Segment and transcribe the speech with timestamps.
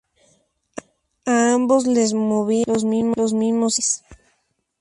[1.27, 2.83] A ambos les movían los
[3.35, 4.03] mismos ideales.